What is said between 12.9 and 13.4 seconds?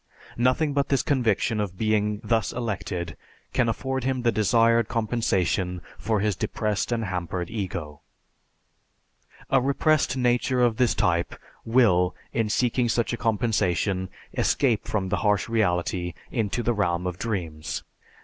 a